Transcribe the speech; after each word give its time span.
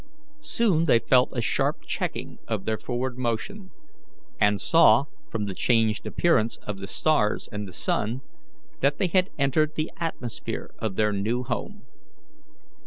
Soon 0.41 0.85
they 0.85 0.97
felt 0.97 1.29
a 1.31 1.43
sharp 1.43 1.83
checking 1.85 2.39
of 2.47 2.65
their 2.65 2.79
forward 2.79 3.19
motion, 3.19 3.69
and 4.39 4.59
saw, 4.59 5.05
from 5.29 5.45
the 5.45 5.53
changed 5.53 6.07
appearance 6.07 6.57
of 6.63 6.79
the 6.79 6.87
stars 6.87 7.47
and 7.51 7.67
the 7.67 7.71
sun, 7.71 8.21
that 8.79 8.97
they 8.97 9.05
had 9.09 9.29
entered 9.37 9.75
the 9.75 9.91
atmosphere 9.97 10.71
of 10.79 10.95
their 10.95 11.13
new 11.13 11.43
home. 11.43 11.83